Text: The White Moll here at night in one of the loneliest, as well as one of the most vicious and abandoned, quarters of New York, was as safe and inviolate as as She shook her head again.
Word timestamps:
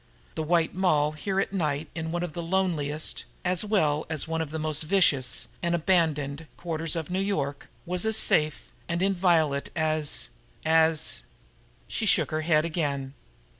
The 0.33 0.41
White 0.41 0.73
Moll 0.73 1.11
here 1.11 1.39
at 1.39 1.53
night 1.53 1.87
in 1.93 2.11
one 2.11 2.23
of 2.23 2.33
the 2.33 2.41
loneliest, 2.41 3.25
as 3.45 3.63
well 3.63 4.07
as 4.09 4.27
one 4.27 4.41
of 4.41 4.49
the 4.49 4.57
most 4.57 4.81
vicious 4.81 5.47
and 5.61 5.75
abandoned, 5.75 6.47
quarters 6.57 6.95
of 6.95 7.11
New 7.11 7.19
York, 7.21 7.67
was 7.85 8.03
as 8.03 8.17
safe 8.17 8.71
and 8.89 9.03
inviolate 9.03 9.69
as 9.75 10.29
as 10.65 11.21
She 11.87 12.07
shook 12.07 12.31
her 12.31 12.41
head 12.41 12.65
again. 12.65 13.13